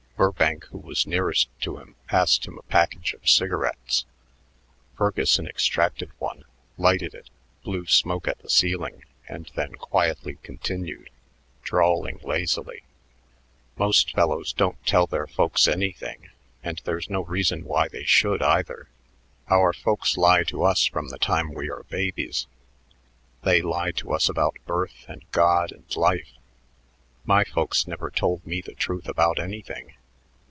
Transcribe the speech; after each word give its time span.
Burbank, 0.21 0.65
who 0.65 0.77
was 0.77 1.07
nearest 1.07 1.49
to 1.61 1.77
him, 1.79 1.95
passed 2.05 2.45
him 2.45 2.55
a 2.55 2.61
package 2.61 3.13
of 3.15 3.27
cigarettes. 3.27 4.05
Ferguson 4.95 5.47
extracted 5.47 6.11
one, 6.19 6.43
lighted 6.77 7.15
it, 7.15 7.31
blew 7.63 7.87
smoke 7.87 8.27
at 8.27 8.37
the 8.37 8.49
ceiling, 8.49 9.03
and 9.27 9.49
then 9.55 9.71
quietly 9.71 10.37
continued, 10.43 11.09
drawling 11.63 12.19
lazily: 12.21 12.83
"Most 13.77 14.11
fellows 14.13 14.53
don't 14.53 14.85
tell 14.85 15.07
their 15.07 15.25
folks 15.25 15.67
anything, 15.67 16.29
and 16.63 16.79
there's 16.83 17.09
no 17.09 17.23
reason 17.23 17.63
why 17.65 17.87
they 17.87 18.03
should, 18.03 18.43
either. 18.43 18.89
Our 19.49 19.73
folks 19.73 20.17
lie 20.17 20.43
to 20.43 20.63
us 20.63 20.85
from 20.85 21.07
the 21.09 21.17
time 21.17 21.51
we 21.51 21.67
are 21.71 21.83
babies. 21.89 22.45
They 23.41 23.63
lie 23.63 23.89
to 23.93 24.13
us 24.13 24.29
about 24.29 24.57
birth 24.67 25.03
and 25.07 25.23
God 25.31 25.71
and 25.71 25.85
life. 25.97 26.29
My 27.25 27.43
folks 27.43 27.87
never 27.87 28.11
told 28.11 28.45
me 28.45 28.61
the 28.61 28.75
truth 28.75 29.07
about 29.09 29.39
anything. 29.39 29.93